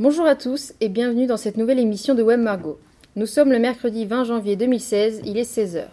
[0.00, 2.78] Bonjour à tous et bienvenue dans cette nouvelle émission de Web Margot.
[3.16, 5.86] Nous sommes le mercredi 20 janvier 2016, il est 16h.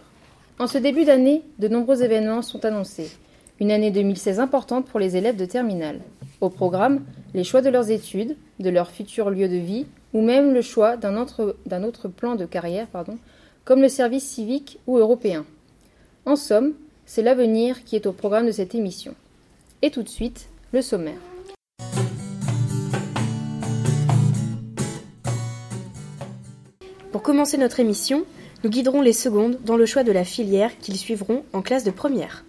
[0.60, 3.10] En ce début d'année, de nombreux événements sont annoncés.
[3.58, 6.02] Une année 2016 importante pour les élèves de terminale.
[6.40, 7.02] Au programme,
[7.34, 10.96] les choix de leurs études, de leur futur lieu de vie, ou même le choix
[10.96, 13.18] d'un autre, autre, plan de carrière, pardon,
[13.64, 15.44] comme le service civique ou européen.
[16.26, 16.74] En somme,
[17.06, 19.16] c'est l'avenir qui est au programme de cette émission.
[19.82, 21.18] Et tout de suite, le sommaire.
[27.12, 28.24] Pour commencer notre émission,
[28.64, 31.90] nous guiderons les secondes dans le choix de la filière qu'ils suivront en classe de
[31.90, 32.44] première.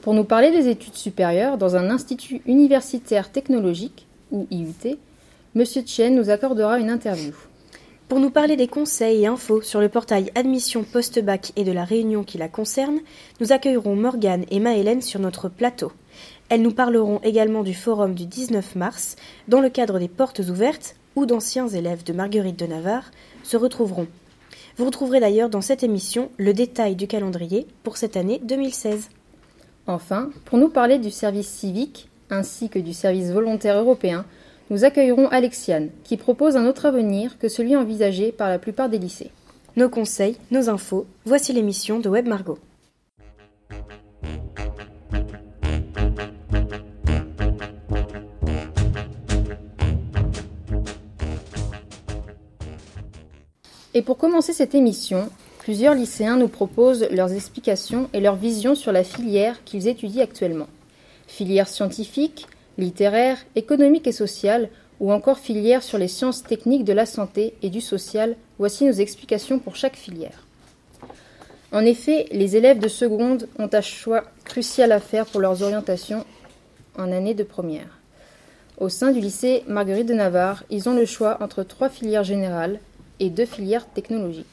[0.00, 4.98] Pour nous parler des études supérieures dans un institut universitaire technologique, ou IUT,
[5.54, 5.64] M.
[5.86, 7.32] Chen nous accordera une interview.
[8.08, 11.84] Pour nous parler des conseils et infos sur le portail Admission Post-Bac et de la
[11.84, 13.00] réunion qui la concerne,
[13.40, 15.92] nous accueillerons Morgane et Maëlène sur notre plateau.
[16.48, 19.16] Elles nous parleront également du forum du 19 mars,
[19.48, 23.10] dans le cadre des portes ouvertes, où d'anciens élèves de Marguerite de Navarre
[23.44, 24.08] se retrouveront.
[24.76, 29.08] Vous retrouverez d'ailleurs dans cette émission le détail du calendrier pour cette année 2016.
[29.86, 34.24] Enfin, pour nous parler du service civique ainsi que du service volontaire européen,
[34.70, 38.98] nous accueillerons Alexiane, qui propose un autre avenir que celui envisagé par la plupart des
[38.98, 39.30] lycées.
[39.76, 42.58] Nos conseils, nos infos, voici l'émission de Web Margot.
[53.96, 58.90] Et pour commencer cette émission, plusieurs lycéens nous proposent leurs explications et leurs visions sur
[58.90, 60.66] la filière qu'ils étudient actuellement.
[61.28, 67.06] Filière scientifique, littéraire, économique et sociale, ou encore filière sur les sciences techniques de la
[67.06, 70.44] santé et du social, voici nos explications pour chaque filière.
[71.70, 76.24] En effet, les élèves de seconde ont un choix crucial à faire pour leurs orientations
[76.98, 77.98] en année de première.
[78.78, 82.80] Au sein du lycée Marguerite de Navarre, ils ont le choix entre trois filières générales,
[83.20, 84.46] et deux filières technologiques.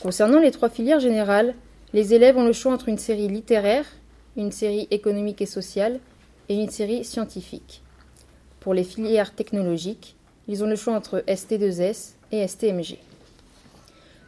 [0.00, 1.54] Concernant les trois filières générales,
[1.92, 3.86] les élèves ont le choix entre une série littéraire,
[4.36, 6.00] une série économique et sociale
[6.48, 7.82] et une série scientifique.
[8.60, 12.98] Pour les filières technologiques, ils ont le choix entre ST2S et STMG.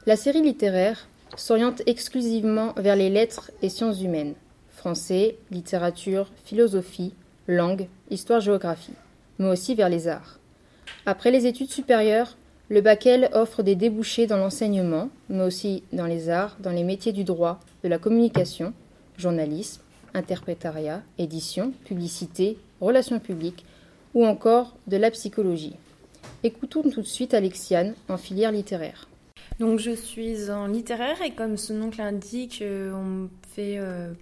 [0.07, 1.07] La série littéraire
[1.37, 4.35] s'oriente exclusivement vers les lettres et sciences humaines,
[4.71, 7.15] français, littérature, philosophie,
[7.47, 8.95] langue, histoire-géographie,
[9.39, 10.39] mais aussi vers les arts.
[11.07, 12.37] Après les études supérieures,
[12.71, 17.13] le Bakel offre des débouchés dans l'enseignement, mais aussi dans les arts, dans les métiers
[17.13, 18.73] du droit, de la communication,
[19.19, 19.83] journalisme,
[20.15, 23.65] interprétariat, édition, publicité, relations publiques
[24.15, 25.75] ou encore de la psychologie.
[26.45, 29.09] Écoutons tout de suite Alexiane en filière littéraire.
[29.59, 34.13] Donc je suis en littéraire et comme son nom l'indique, euh, on fait euh,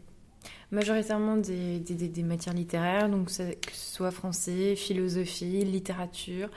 [0.71, 1.83] majoritairement des,
[2.25, 6.49] matières littéraires, donc que ce soit français, philosophie, littérature.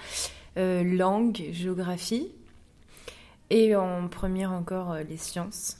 [0.57, 2.29] Euh, langue, géographie,
[3.49, 5.77] et en première encore euh, les sciences.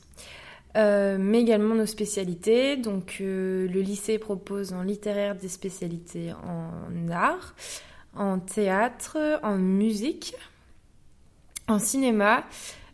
[0.78, 2.78] Euh, mais également nos spécialités.
[2.78, 7.56] Donc le lycée propose en littéraire des spécialités en art,
[8.16, 10.36] en théâtre, en musique,
[11.68, 12.46] en cinéma,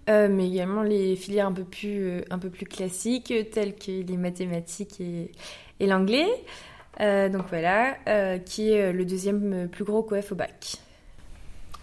[0.08, 5.00] mais également les filières un peu plus, un peu plus classiques telles que les mathématiques
[5.00, 5.32] et,
[5.80, 6.30] et l'anglais.
[7.00, 7.94] donc voilà,
[8.40, 10.80] qui est le deuxième plus gros coef au bac.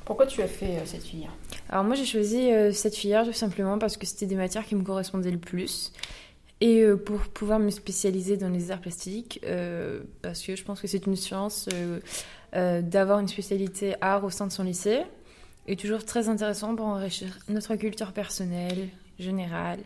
[0.04, 1.32] Pourquoi tu as fait euh, cette filière?
[1.69, 4.75] Alors moi j'ai choisi euh, cette filière tout simplement parce que c'était des matières qui
[4.75, 5.92] me correspondaient le plus.
[6.60, 9.41] Et euh, pour pouvoir me spécialiser dans les arts plastiques,
[10.22, 11.69] parce que je pense que c'est une chance
[12.53, 15.03] d'avoir une spécialité art au sein de son lycée,
[15.66, 18.88] et toujours très intéressant pour enrichir notre culture personnelle,
[19.19, 19.81] générale,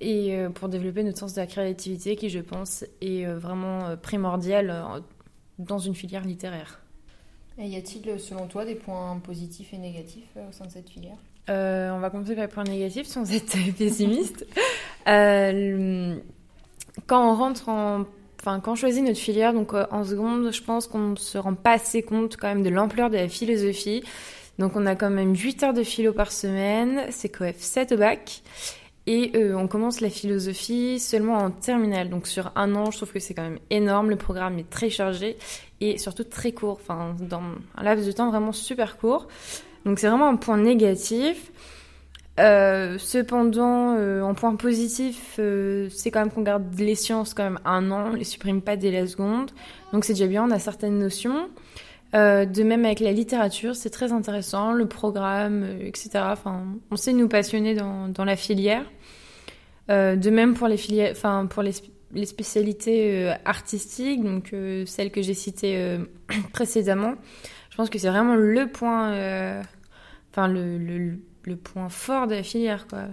[0.00, 5.02] et pour développer notre sens de la créativité qui, je pense, est vraiment primordial
[5.58, 6.80] dans une filière littéraire.
[7.58, 11.16] Y a-t-il, selon toi, des points positifs et négatifs euh, au sein de cette filière?
[11.50, 14.46] Euh, On va commencer par les points négatifs sans être pessimiste.
[15.08, 16.16] Euh,
[17.06, 18.04] quand on rentre en
[18.40, 21.54] Enfin, quand on choisit notre filière, donc en seconde, je pense qu'on ne se rend
[21.54, 24.04] pas assez compte quand même de l'ampleur de la philosophie.
[24.60, 27.96] Donc on a quand même 8 heures de philo par semaine, c'est coef 7 au
[27.96, 28.42] bac.
[29.10, 32.10] Et on commence la philosophie seulement en terminale.
[32.10, 34.10] Donc sur un an, je trouve que c'est quand même énorme.
[34.10, 35.38] Le programme est très chargé
[35.80, 37.40] et surtout très court, enfin dans
[37.76, 39.26] un laps de temps vraiment super court.
[39.86, 41.50] Donc c'est vraiment un point négatif.
[42.38, 47.42] Euh, cependant, euh, en point positif, euh, c'est quand même qu'on garde les sciences quand
[47.42, 49.50] même un an, on les supprime pas dès la seconde.
[49.92, 51.48] Donc c'est déjà bien, on a certaines notions.
[52.12, 56.10] De même avec la littérature, c'est très intéressant, le programme, etc.
[56.24, 58.84] Enfin, on sait nous passionner dans, dans la filière.
[59.88, 61.72] de même pour les filières, enfin pour les
[62.12, 65.98] les spécialités euh, artistiques, donc euh, celles que j'ai citées euh,
[66.52, 67.14] précédemment.
[67.70, 69.62] Je pense que c'est vraiment le point, euh,
[70.30, 73.04] enfin le, le, le, point fort de la filière, quoi.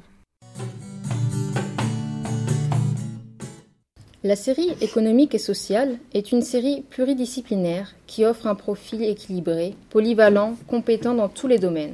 [4.25, 10.55] La série économique et sociale est une série pluridisciplinaire qui offre un profil équilibré, polyvalent,
[10.65, 11.93] compétent dans tous les domaines.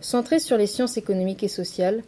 [0.00, 2.02] Centrée sur les sciences économiques et sociales,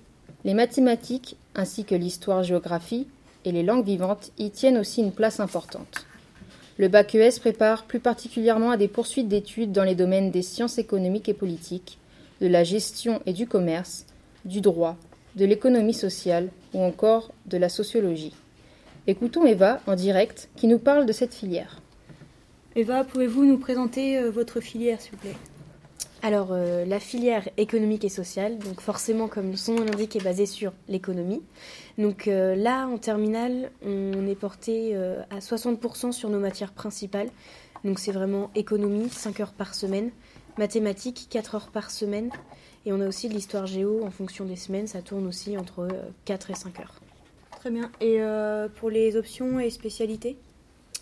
[0.45, 3.07] les mathématiques ainsi que l'histoire-géographie
[3.47, 6.05] et les langues vivantes y tiennent aussi une place importante.
[6.77, 10.77] Le bac ES prépare plus particulièrement à des poursuites d'études dans les domaines des sciences
[10.77, 11.97] économiques et politiques,
[12.43, 14.05] de la gestion et du commerce,
[14.45, 14.99] du droit,
[15.37, 18.35] de l'économie sociale ou encore de la sociologie.
[19.07, 21.83] Écoutons Eva en direct qui nous parle de cette filière.
[22.75, 25.37] Eva, pouvez-vous nous présenter euh, votre filière, s'il vous plaît?
[26.23, 30.47] Alors, euh, la filière économique et sociale, donc forcément, comme son nom l'indique, est basée
[30.47, 31.43] sur l'économie.
[31.99, 37.29] Donc euh, là, en terminale, on est porté à 60% sur nos matières principales.
[37.85, 40.13] Donc c'est vraiment économie, 5 heures par semaine,
[40.57, 42.31] mathématiques, 4 heures par semaine.
[42.87, 45.89] Et on a aussi de l'histoire géo en fonction des semaines, ça tourne aussi entre
[46.25, 47.04] 4 et 5 heures.
[47.65, 47.91] Très bien.
[48.03, 50.37] Et euh, pour les options et spécialités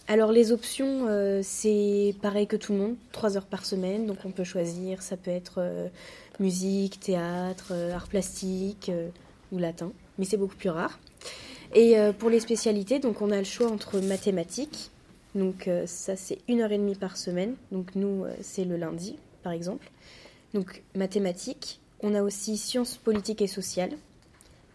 [0.06, 4.18] alors les options, euh, c'est pareil que tout le monde, 3 heures par semaine, donc
[4.24, 5.88] on peut choisir, ça peut être euh,
[6.38, 8.92] musique, théâtre, art plastique
[9.52, 11.00] ou latin, mais c'est beaucoup plus rare.
[11.74, 14.90] Et pour les spécialités, donc on a le choix entre mathématiques,
[15.34, 19.52] donc ça c'est une heure et demie par semaine, donc nous c'est le lundi par
[19.52, 19.90] exemple.
[20.52, 23.96] Donc mathématiques, on a aussi sciences politiques et sociales,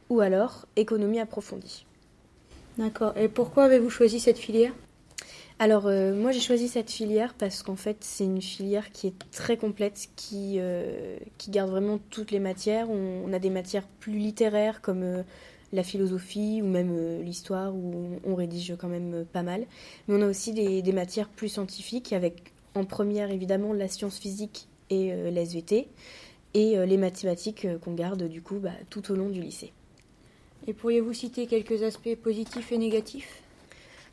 [0.09, 1.85] ou alors économie approfondie.
[2.77, 3.17] D'accord.
[3.17, 4.73] Et pourquoi avez-vous choisi cette filière?
[5.59, 9.31] Alors euh, moi j'ai choisi cette filière parce qu'en fait c'est une filière qui est
[9.31, 12.91] très complète, qui, euh, qui garde vraiment toutes les matières.
[12.91, 15.23] On, a des matières plus littéraires comme euh,
[15.73, 19.65] la philosophie ou même l'histoire où on, rédige quand même pas mal.
[20.07, 24.19] Mais on a aussi des, des, matières plus scientifiques avec en première évidemment la science
[24.19, 25.89] physique et l'SVT
[26.53, 29.73] et les mathématiques qu'on garde du coup bah, tout au long du lycée.
[30.65, 33.41] Et pourriez-vous citer quelques aspects positifs et négatifs?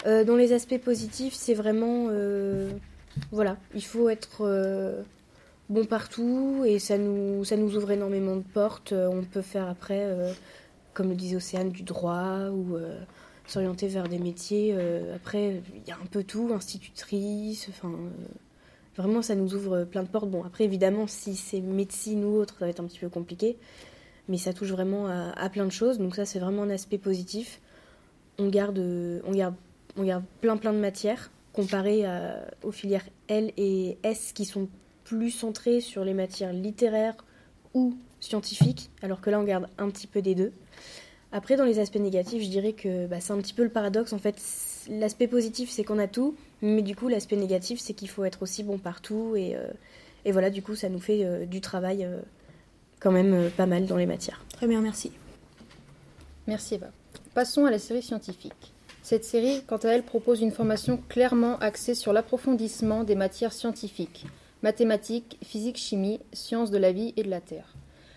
[0.06, 2.08] Euh, Dans les aspects positifs, c'est vraiment.
[2.10, 2.70] Euh,
[3.32, 5.02] voilà, il faut être euh,
[5.68, 8.92] bon partout et ça nous, ça nous ouvre énormément de portes.
[8.92, 10.08] On peut faire après,
[10.92, 12.76] comme le disait Océane, du droit ou
[13.46, 14.76] s'orienter vers des métiers.
[15.14, 17.92] après, il y a un peu tout, institutrice, enfin.
[18.96, 20.30] Vraiment, ça nous ouvre plein de portes.
[20.30, 23.56] Bon, après, évidemment, si c'est médecine ou autre, ça va être un petit peu compliqué
[24.28, 25.98] mais ça touche vraiment à, plein de choses.
[25.98, 27.60] Donc ça, c'est vraiment un aspect positif.
[28.38, 28.78] On garde,
[29.24, 29.54] on garde,
[29.96, 32.04] on garde plein plein de matières comparé
[32.62, 34.68] aux filières L et S qui sont
[35.04, 37.16] plus centrées sur les matières littéraires
[37.74, 40.52] ou scientifiques, alors que là, on garde un petit peu des deux.
[41.32, 44.12] Après, dans les aspects négatifs, je dirais que bah, c'est un petit peu le paradoxe.
[44.12, 44.40] En fait,
[44.88, 48.42] l'aspect positif, c'est qu'on a tout, mais du coup, l'aspect négatif, c'est qu'il faut être
[48.42, 49.34] aussi bon partout.
[49.36, 49.66] Et, euh,
[50.24, 52.20] et, voilà, du coup, ça nous fait euh, du travail euh,
[53.04, 54.42] quand même euh, pas mal dans les matières.
[54.54, 55.12] Très bien, merci.
[56.46, 56.86] Merci Eva.
[57.34, 58.72] Passons à la série scientifique.
[59.02, 64.24] Cette série, quant à elle, propose une formation clairement axée sur l'approfondissement des matières scientifiques,
[64.62, 67.74] mathématiques, physique, chimie, sciences de la vie et de la Terre.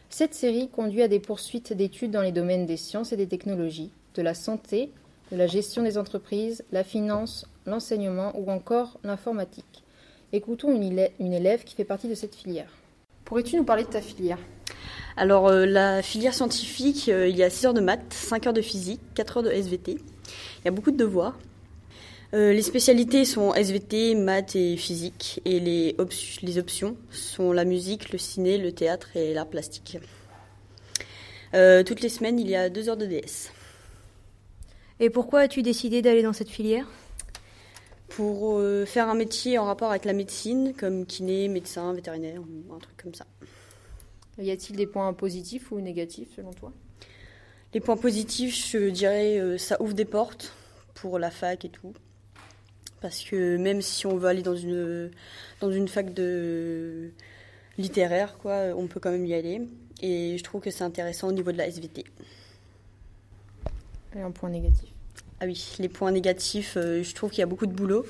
[0.10, 3.92] Cette série conduit à des poursuites d'études dans les domaines des sciences et des technologies,
[4.16, 4.92] de la santé,
[5.34, 9.84] de la gestion des entreprises, la finance, l'enseignement ou encore l'informatique.
[10.32, 12.72] Écoutons une, une élève qui fait partie de cette filière.
[13.26, 14.40] Pourrais-tu nous parler de ta filière?
[15.18, 18.54] Alors, euh, la filière scientifique, euh, il y a 6 heures de maths, 5 heures
[18.54, 19.94] de physique, 4 heures de SVT.
[19.94, 21.40] Il y a beaucoup de devoirs.
[22.36, 25.42] Euh, les spécialités sont SVT, maths et physique.
[25.44, 25.98] Et les,
[26.44, 29.98] les options sont la musique, le ciné, le théâtre et l'art plastique.
[31.52, 33.52] toutes les semaines, il y a 2 heures de DS.
[35.00, 36.86] Et pourquoi as-tu décidé d'aller dans cette filière?
[38.10, 42.98] Pour faire un métier en rapport avec la médecine, comme kiné, médecin, vétérinaire, un truc
[43.02, 43.26] comme ça.
[44.40, 46.72] Y a-t-il des points positifs ou négatifs selon toi?
[47.74, 50.54] Les points positifs, je dirais, euh, ça ouvre des portes
[50.94, 51.94] pour la fac et tout.
[53.02, 55.12] Parce que même si on veut aller dans une,
[55.60, 57.12] dans une fac de
[57.78, 59.62] littéraire, quoi, on peut quand même y aller.
[60.02, 62.06] Et je trouve que c'est intéressant au niveau de la SVT.
[64.16, 64.90] Et un point négatif?
[65.40, 68.06] Ah oui, les points négatifs, euh, je trouve qu'il y a beaucoup de boulot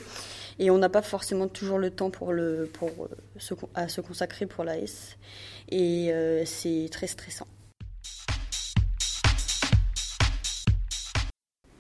[0.60, 4.02] et on n'a pas forcément toujours le temps pour, le, pour euh, se, à se
[4.02, 5.18] consacrer pour la S
[5.70, 7.48] et euh, c'est très stressant.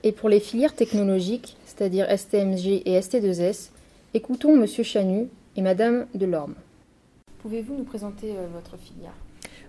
[0.03, 3.71] Et pour les filières technologiques, c'est-à-dire STMG et ST2S,
[4.13, 6.55] écoutons Monsieur Chanu et Madame Delorme.
[7.39, 9.13] Pouvez-vous nous présenter euh, votre filière?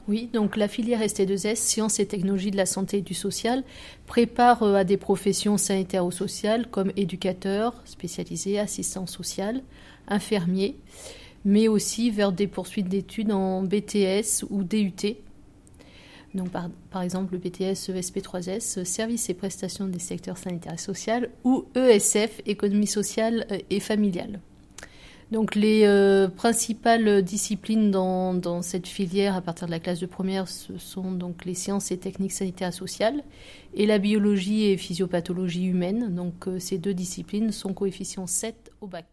[0.09, 3.63] Oui, donc la filière ST2S, Sciences et technologies de la santé et du social,
[4.07, 9.63] prépare euh, à des professions sanitaires ou sociales comme éducateur spécialisé, assistant social,
[10.09, 10.77] infirmier,
[11.45, 15.19] mais aussi vers des poursuites d'études en BTS ou DUT.
[16.35, 21.29] Donc par, par exemple le BTS ESP3S, Services et prestations des secteurs sanitaires et social,
[21.45, 24.41] ou ESF, Économie sociale euh, et familiale.
[25.31, 30.07] Donc les euh, principales disciplines dans, dans, cette filière à partir de la classe de
[30.07, 33.23] première ce sont donc les sciences et techniques sanitaires et sociales
[33.75, 36.15] et la biologie et physiopathologie humaine.
[36.15, 39.07] Donc euh, ces deux disciplines sont coefficient 7 au bac.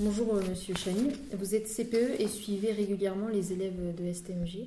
[0.00, 4.66] Bonjour euh, Monsieur Chani, vous êtes CPE et suivez régulièrement les élèves de STMG.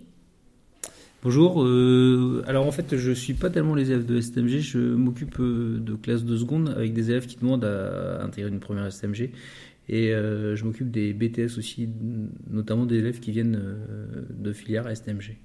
[1.24, 5.42] Bonjour, euh, alors en fait je suis pas tellement les élèves de STMG, je m'occupe
[5.42, 9.32] de classe de seconde avec des élèves qui demandent à intégrer une première STMG
[9.88, 11.90] et euh, je m'occupe des BTS aussi,
[12.50, 15.38] notamment des élèves qui viennent euh, de filière STMG.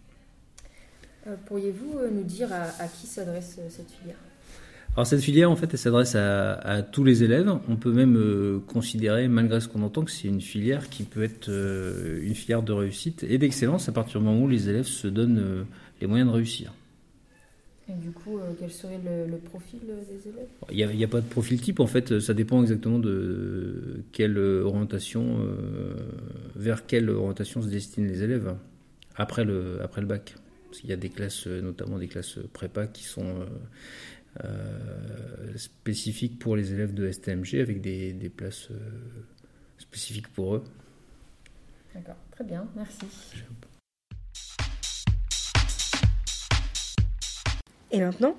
[1.26, 4.16] Euh, Pourriez-vous nous dire à, à qui s'adresse cette filière?
[4.97, 7.49] Alors cette filière, en fait, elle s'adresse à, à, tous les élèves.
[7.68, 11.23] On peut même euh, considérer, malgré ce qu'on entend, que c'est une filière qui peut
[11.23, 14.87] être euh, une filière de réussite et d'excellence à partir du moment où les élèves
[14.87, 15.62] se donnent euh,
[16.00, 16.73] les moyens de réussir.
[17.90, 20.49] Et du coup, euh, quel serait le, le profil des élèves?
[20.70, 24.38] Il n'y a, a, pas de profil type, en fait, ça dépend exactement de quelle
[24.38, 25.94] orientation, euh,
[26.54, 28.54] vers quelle orientation se destinent les élèves
[29.16, 30.35] après le, après le bac.
[30.68, 33.44] Parce qu'il y a des classes, notamment des classes prépa, qui sont
[34.44, 38.78] euh, spécifiques pour les élèves de STMG avec des, des places euh,
[39.76, 40.64] spécifiques pour eux.
[41.94, 43.06] D'accord, très bien, merci.
[47.92, 48.35] Et maintenant,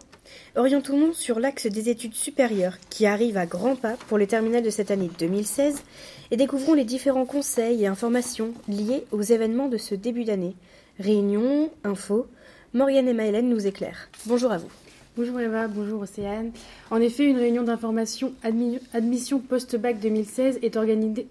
[0.56, 4.70] orientons-nous sur l'axe des études supérieures qui arrive à grands pas pour les terminales de
[4.70, 5.84] cette année 2016
[6.32, 10.56] et découvrons les différents conseils et informations liés aux événements de ce début d'année.
[11.00, 12.28] Réunions, infos,
[12.74, 14.10] Morgane et Maëlène nous éclairent.
[14.26, 14.72] Bonjour à vous.
[15.18, 16.52] Bonjour Eva, bonjour Océane.
[16.90, 21.28] En effet, une réunion d'information admi admission post-bac 2016 est organisée,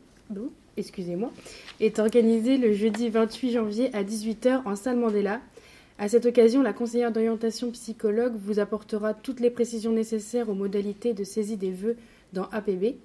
[1.80, 5.40] est organisée le jeudi 28 janvier à 18h en salle Mandela.
[6.00, 11.12] À cette occasion, la conseillère d'orientation psychologue vous apportera toutes les précisions nécessaires aux modalités
[11.12, 11.98] de saisie des vœux
[12.32, 12.96] dans APB.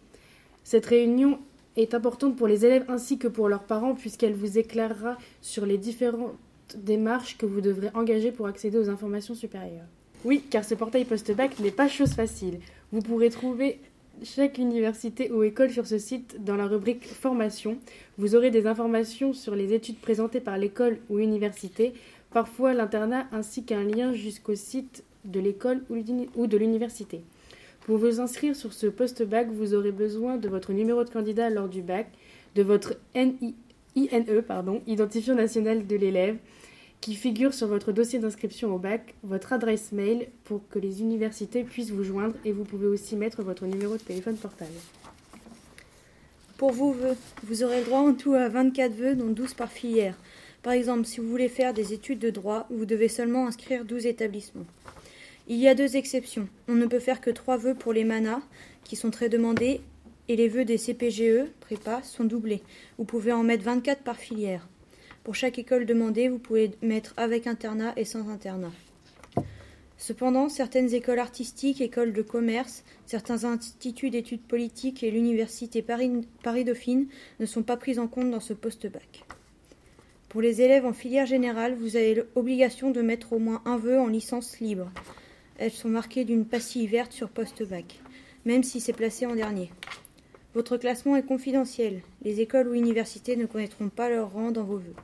[0.63, 1.39] Cette réunion
[1.75, 5.77] est importante pour les élèves ainsi que pour leurs parents puisqu'elle vous éclairera sur les
[5.77, 6.37] différentes
[6.77, 9.89] démarches que vous devrez engager pour accéder aux informations supérieures.
[10.23, 12.59] Oui, car ce portail post-bac n'est pas chose facile.
[12.93, 13.81] Vous pourrez trouver
[14.23, 17.77] chaque université ou école sur ce site dans la rubrique Formation.
[18.17, 21.93] Vous aurez des informations sur les études présentées par l'école ou université,
[22.35, 27.21] parfois l'internat, ainsi qu'un lien jusqu'au site de l'école ou de l'université.
[27.85, 31.69] Pour vous inscrire sur ce post-bac, vous aurez besoin de votre numéro de candidat lors
[31.69, 32.07] du bac,
[32.55, 33.53] de votre INE,
[34.45, 36.35] pardon, identifiant national de l'élève,
[36.99, 41.63] qui figure sur votre dossier d'inscription au bac, votre adresse mail pour que les universités
[41.63, 44.75] puissent vous joindre et vous pouvez aussi mettre votre numéro de téléphone portable.
[46.57, 50.17] Pour vos vœux, vous aurez droit en tout à 24 vœux, dont 12 par filière.
[50.65, 54.07] Par exemple, si vous voulez faire des études de droit, vous devez seulement inscrire 12
[54.07, 54.65] établissements.
[55.47, 56.49] Il y a deux exceptions.
[56.67, 58.41] On ne peut faire que 3 vœux pour les manas,
[58.83, 59.81] qui sont très demandés,
[60.27, 62.63] et les vœux des CPGE, prépa, sont doublés.
[62.97, 64.67] Vous pouvez en mettre 24 par filière.
[65.23, 68.73] Pour chaque école demandée, vous pouvez mettre avec internat et sans internat.
[69.99, 77.05] Cependant, certaines écoles artistiques, écoles de commerce, certains instituts d'études politiques et l'université Paris-Dauphine
[77.39, 79.25] ne sont pas prises en compte dans ce post-bac.
[80.35, 83.97] Pour les élèves en filière générale, vous avez l'obligation de mettre au moins un vœu
[83.97, 84.91] en licence libre.
[85.57, 88.01] Elles sont marquées d'une pastille verte sur post-bac,
[88.43, 89.71] même si c'est placé en dernier.
[90.53, 92.01] Votre classement est confidentiel.
[92.21, 94.95] Les écoles ou universités ne connaîtront pas leur rang dans vos vœux.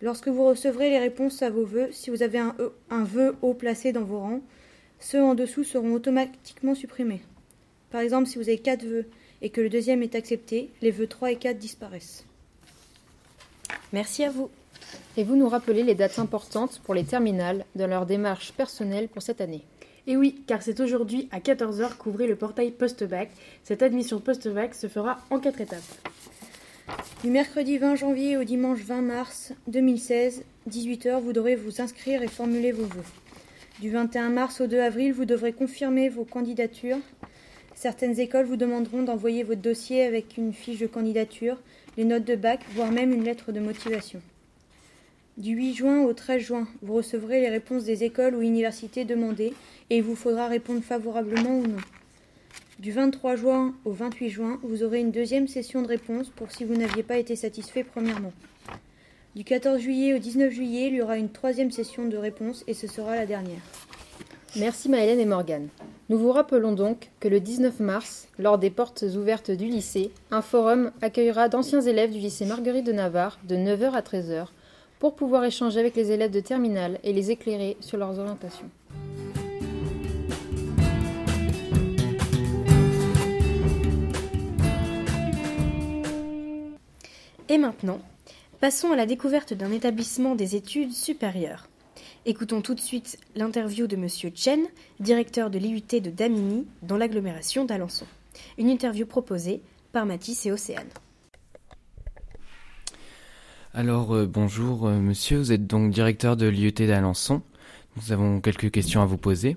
[0.00, 3.92] Lorsque vous recevrez les réponses à vos vœux, si vous avez un, vœu haut placé
[3.92, 4.42] dans vos rangs,
[4.98, 7.20] ceux en dessous seront automatiquement supprimés.
[7.90, 9.04] Par exemple, si vous avez 4 vœux
[9.42, 12.27] et que le deuxième est accepté, les vœux 3 et 4 disparaissent.
[13.92, 14.50] Merci à vous.
[15.16, 19.22] Et vous nous rappelez les dates importantes pour les terminales dans leur démarche personnelle pour
[19.22, 19.62] cette année.
[20.06, 23.30] Et oui, car c'est aujourd'hui à 14h qu'ouvrez le portail post-bac.
[23.64, 25.82] Cette admission post-bac se fera en 4 étapes.
[27.22, 32.28] Du mercredi 20 janvier au dimanche 20 mars 2016, 18h, vous devrez vous inscrire et
[32.28, 33.04] formuler vos vœux.
[33.80, 36.98] Du 21 mars au 2 avril, vous devrez confirmer vos candidatures.
[37.74, 41.58] Certaines écoles vous demanderont d'envoyer votre dossier avec une fiche de candidature,
[41.98, 44.22] les notes de bac, voire même une lettre de motivation.
[45.36, 49.52] Du 8 juin au 13 juin, vous recevrez les réponses des écoles ou universités demandées
[49.90, 51.80] et il vous faudra répondre favorablement ou non.
[52.78, 56.64] Du 23 juin au 28 juin, vous aurez une deuxième session de réponse pour si
[56.64, 58.32] vous n'aviez pas été satisfait premièrement.
[59.34, 62.74] Du 14 juillet au 19 juillet, il y aura une troisième session de réponse et
[62.74, 63.62] ce sera la dernière.
[64.54, 65.68] Merci Maëlène et Morgane.
[66.10, 70.40] Nous vous rappelons donc que le 19 mars, lors des portes ouvertes du lycée, un
[70.40, 74.46] forum accueillera d'anciens élèves du lycée Marguerite de Navarre de 9h à 13h
[75.00, 78.70] pour pouvoir échanger avec les élèves de terminale et les éclairer sur leurs orientations.
[87.50, 88.00] Et maintenant,
[88.60, 91.68] passons à la découverte d'un établissement des études supérieures.
[92.26, 94.60] Écoutons tout de suite l'interview de Monsieur Chen,
[95.00, 98.06] directeur de l'IUT de Damigny, dans l'agglomération d'Alençon.
[98.58, 100.88] Une interview proposée par Mathis et Océane.
[103.72, 107.42] Alors euh, bonjour euh, monsieur, vous êtes donc directeur de l'IUT d'Alençon.
[107.96, 109.56] Nous avons quelques questions à vous poser.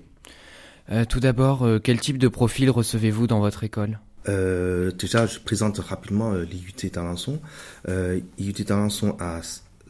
[0.90, 3.98] Euh, tout d'abord, euh, quel type de profil recevez-vous dans votre école?
[4.28, 7.40] Euh, déjà, je présente rapidement euh, l'IUT d'Alençon.
[7.88, 9.40] Euh, IUT d'Alençon a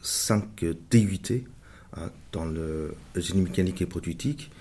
[0.01, 1.45] 5 DUT
[1.97, 4.51] hein, dans le génie mécanique et productique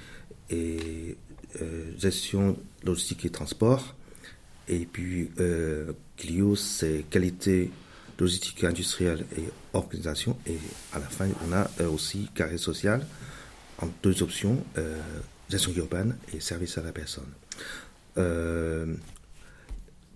[0.50, 1.16] et
[1.60, 3.94] euh, gestion logistique et transport.
[4.68, 7.70] Et puis, euh, Clio, c'est qualité
[8.18, 10.38] logistique industrielle et organisation.
[10.46, 10.56] Et
[10.92, 13.06] à la fin, on a euh, aussi carré social
[13.78, 14.62] en deux options,
[15.48, 17.26] gestion urbaine et service à la personne.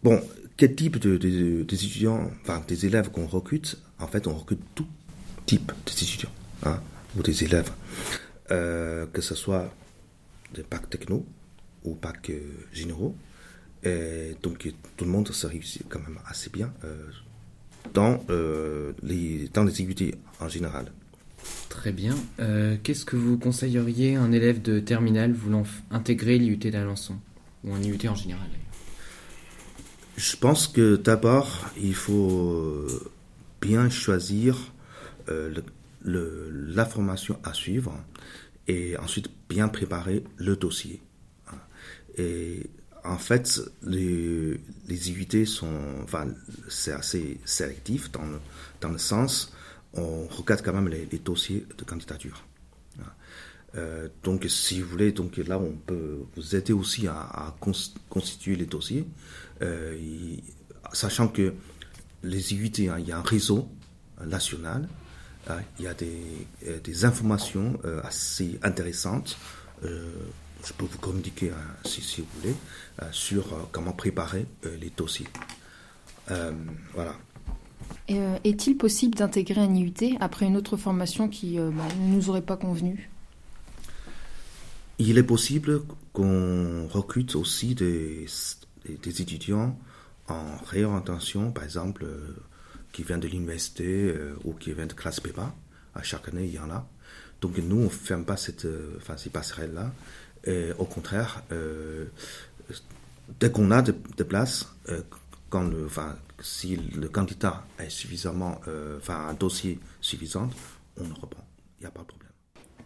[0.05, 0.23] Bon,
[0.57, 4.87] quel type de, étudiants, enfin des élèves qu'on recrute En fait, on recrute tout
[5.47, 6.31] type d'étudiants
[6.63, 6.81] hein,
[7.17, 7.71] ou des élèves,
[8.53, 9.75] Euh, que ce soit
[10.55, 11.27] des packs techno
[11.85, 12.41] ou packs euh,
[12.73, 13.17] généraux.
[13.83, 17.11] Et donc tout le monde se réussit quand même assez bien euh,
[17.93, 18.21] dans,
[19.03, 20.93] les, dans les IUT en général.
[21.69, 22.15] Très bien.
[22.83, 27.17] Qu'est-ce que vous conseilleriez à un élève de terminale voulant intégrer l'IUT d'Alençon
[27.65, 28.49] Ou un IUT en général
[30.17, 32.87] Je pense que d'abord, il faut
[33.61, 34.57] bien choisir
[35.29, 35.65] euh, le-
[36.05, 37.95] la formation à suivre
[38.69, 41.01] et ensuite bien préparer le dossier.
[42.17, 42.71] Et
[43.05, 46.27] en fait, les, IUT sont, enfin,
[46.69, 48.41] c'est assez sélectif dans le,
[48.81, 49.53] dans le sens,
[49.95, 52.45] on regarde quand même les, dossiers de candidature.
[53.75, 57.93] Euh, donc, si vous voulez, donc là, on peut vous aider aussi à, à cons-
[58.09, 59.07] constituer les dossiers,
[59.61, 59.99] euh,
[60.93, 61.53] sachant que
[62.23, 63.69] les IUT, hein, il y a un réseau
[64.25, 64.89] national,
[65.79, 69.39] il y a des, euh, des informations euh, assez intéressantes.
[69.85, 70.11] euh,
[70.65, 72.55] je peux vous communiquer, hein, si, si vous voulez,
[73.13, 74.47] sur comment préparer
[74.81, 75.29] les dossiers.
[76.27, 77.15] Voilà.
[78.09, 82.57] Est-il possible d'intégrer un IUT après une autre formation qui bah, ne nous aurait pas
[82.57, 83.11] convenu
[84.99, 85.83] Il est possible
[86.13, 88.27] qu'on recrute aussi des,
[89.05, 89.79] étudiants
[90.27, 92.07] en réorientation, par exemple,
[92.93, 95.55] qui viennent de l'université euh, ou qui viennent de classe prépa.
[95.95, 96.87] À chaque année, il y en a.
[97.41, 99.93] Donc nous, on ne ferme pas cette, euh, enfin, ces passerelles-là.
[100.79, 102.05] Au contraire, euh,
[103.41, 104.73] dès qu'on a des de places,
[105.51, 105.69] quand
[106.41, 108.61] si le candidat est suffisamment,
[109.09, 110.49] un dossier suffisant,
[111.01, 111.45] on le reprend.
[111.81, 112.31] Il n'y a pas de problème.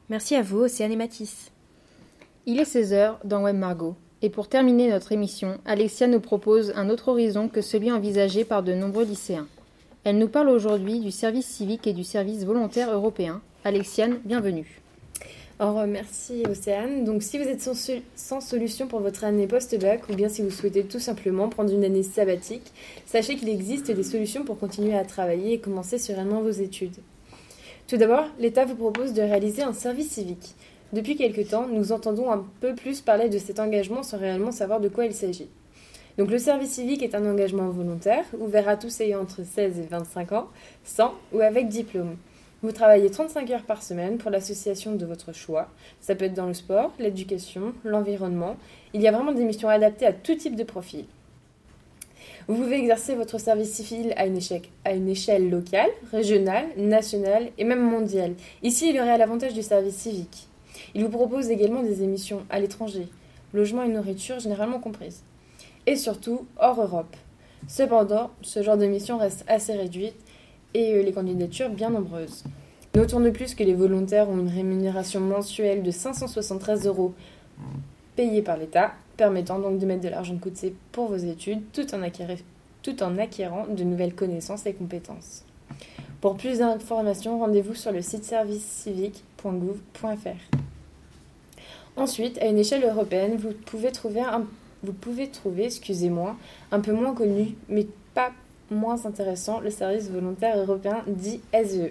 [0.09, 1.53] Merci à vous, Océane et Mathis.
[2.47, 3.95] Il est 16h dans Web Margot.
[4.23, 8.63] Et pour terminer notre émission, Alexia nous propose un autre horizon que celui envisagé par
[8.63, 9.49] de nombreux lycéens.
[10.03, 13.43] Elle nous parle aujourd'hui du service civique et du service volontaire européen.
[13.65, 14.81] Alexiane, bienvenue.
[15.59, 17.05] Alors, merci Océane.
[17.05, 17.75] Donc, si vous êtes sans,
[18.17, 21.85] sans solution pour votre année post-bac, ou bien si vous souhaitez tout simplement prendre une
[21.85, 22.73] année sabbatique,
[23.05, 26.97] sachez qu'il existe des solutions pour continuer à travailler et commencer sereinement vos études.
[27.87, 30.55] Tout d'abord, l'État vous propose de réaliser un service civique.
[30.95, 34.81] Depuis quelque temps, nous entendons un peu plus parler de cet engagement sans réellement savoir
[34.81, 35.51] de quoi il s'agit.
[36.19, 39.87] Donc le service civique est un engagement volontaire, ouvert à tous ayant entre 16 et
[39.87, 40.49] 25 ans,
[40.85, 42.17] sans ou avec diplôme.
[42.63, 45.69] Vous travaillez 35 heures par semaine pour l'association de votre choix.
[46.01, 48.57] Ça peut être dans le sport, l'éducation, l'environnement.
[48.93, 51.07] Il y a vraiment des missions adaptées à tout type de profil.
[52.49, 57.83] Vous pouvez exercer votre service civil à une, échelle, à locale, régionale, nationale et même
[57.83, 58.35] mondiale.
[58.63, 60.49] Ici, il y aurait l'avantage du service civique.
[60.95, 63.07] Il vous propose également des émissions à l'étranger,
[63.55, 65.23] logement et nourriture généralement comprises.
[65.87, 67.17] Et surtout, hors Europe.
[67.69, 70.15] Cependant, ce genre de mission reste assez réduite
[70.75, 72.45] et euh, les candidatures bien nombreuses.
[72.95, 77.15] Notons de plus que les volontaires ont une rémunération mensuelle de 573 euros
[78.17, 81.95] payés par l'État, permettant donc de mettre de l'argent de côté pour vos études tout
[81.95, 82.43] en, acquérir-
[82.83, 85.45] tout en acquérant de nouvelles connaissances et compétences.
[86.21, 90.59] Pour plus d'informations, rendez-vous sur le site servicecivique.gouv.fr.
[91.97, 94.47] Ensuite, à une échelle européenne, vous pouvez trouver un
[94.83, 96.37] vous pouvez trouver, excusez-moi,
[96.73, 98.33] un peu moins connu, mais pas
[98.71, 101.91] moins intéressant, le service volontaire européen dit SVE.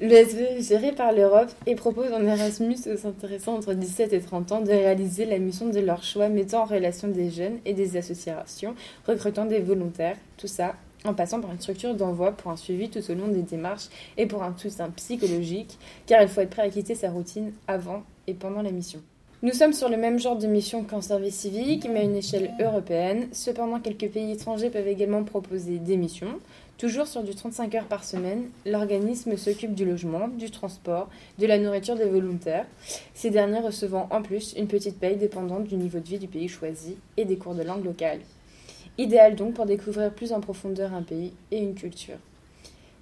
[0.00, 4.52] L'ESV est géré par l'Europe et propose en Erasmus aux intéressants entre 17 et 30
[4.52, 7.96] ans de réaliser la mission de leur choix mettant en relation des jeunes et des
[7.96, 8.74] associations,
[9.06, 13.02] recrutant des volontaires, tout ça en passant par une structure d'envoi pour un suivi tout
[13.10, 16.70] au long des démarches et pour un soutien psychologique, car il faut être prêt à
[16.70, 19.00] quitter sa routine avant et pendant la mission.
[19.44, 22.52] Nous sommes sur le même genre de mission qu'en service civique, mais à une échelle
[22.60, 23.26] européenne.
[23.32, 26.38] Cependant, quelques pays étrangers peuvent également proposer des missions.
[26.78, 31.08] Toujours sur du 35 heures par semaine, l'organisme s'occupe du logement, du transport,
[31.40, 32.66] de la nourriture des volontaires,
[33.14, 36.46] ces derniers recevant en plus une petite paye dépendante du niveau de vie du pays
[36.46, 38.20] choisi et des cours de langue locale.
[38.96, 42.18] Idéal donc pour découvrir plus en profondeur un pays et une culture.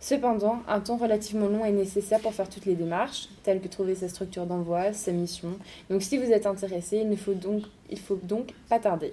[0.01, 3.95] Cependant, un temps relativement long est nécessaire pour faire toutes les démarches, telles que trouver
[3.95, 5.51] sa structure d'envoi, sa mission.
[5.91, 9.13] Donc si vous êtes intéressé, il ne faut donc, pas tarder.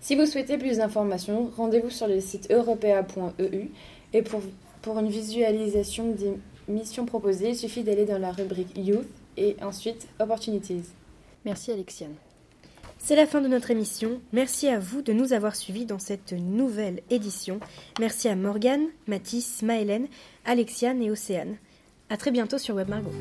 [0.00, 3.70] Si vous souhaitez plus d'informations, rendez-vous sur le site europea.eu
[4.12, 4.40] et pour,
[4.80, 6.34] pour une visualisation des
[6.68, 10.84] missions proposées, il suffit d'aller dans la rubrique Youth et ensuite Opportunities.
[11.44, 12.14] Merci Alexiane.
[12.98, 14.20] C'est la fin de notre émission.
[14.32, 17.60] Merci à vous de nous avoir suivis dans cette nouvelle édition.
[18.00, 20.08] Merci à Morgane, Mathis, Maëlène,
[20.44, 21.56] Alexiane et Océane.
[22.10, 23.12] À très bientôt sur Web Margot.